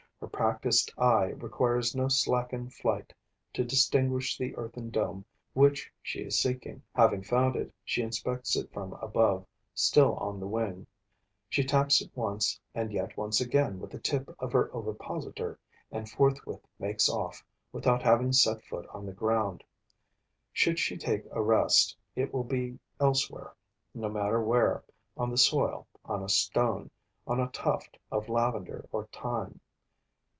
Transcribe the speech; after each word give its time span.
Her 0.19 0.27
practiced 0.27 0.93
eye 0.99 1.29
requires 1.29 1.95
no 1.95 2.07
slackened 2.07 2.73
flight 2.75 3.11
to 3.53 3.63
distinguish 3.65 4.37
the 4.37 4.55
earthen 4.55 4.89
dome 4.91 5.25
which 5.53 5.91
she 6.01 6.19
is 6.21 6.37
seeking. 6.39 6.81
Having 6.93 7.23
found 7.23 7.55
it, 7.55 7.73
she 7.83 8.01
inspects 8.03 8.55
it 8.55 8.71
from 8.71 8.93
above, 8.93 9.45
still 9.73 10.15
on 10.17 10.39
the 10.39 10.45
wing; 10.47 10.85
she 11.49 11.63
taps 11.63 12.01
it 12.01 12.11
once 12.15 12.59
and 12.75 12.93
yet 12.93 13.17
once 13.17 13.41
again 13.41 13.79
with 13.79 13.89
the 13.89 13.99
tip 13.99 14.29
of 14.39 14.51
her 14.53 14.69
ovipositor 14.75 15.57
and 15.91 16.07
forthwith 16.09 16.61
makes 16.77 17.09
off, 17.09 17.43
without 17.71 18.03
having 18.03 18.31
set 18.31 18.63
foot 18.63 18.87
on 18.89 19.07
the 19.07 19.13
ground. 19.13 19.63
Should 20.53 20.77
she 20.77 20.97
take 20.97 21.25
a 21.31 21.41
rest, 21.41 21.97
it 22.15 22.31
will 22.31 22.43
be 22.45 22.77
elsewhere, 22.99 23.55
no 23.95 24.07
matter 24.07 24.39
where, 24.41 24.83
on 25.17 25.31
the 25.31 25.37
soil, 25.37 25.87
on 26.05 26.21
a 26.23 26.29
stone, 26.29 26.91
on 27.25 27.39
a 27.39 27.47
tuft 27.49 27.97
of 28.11 28.29
lavender 28.29 28.87
or 28.91 29.07
thyme. 29.07 29.59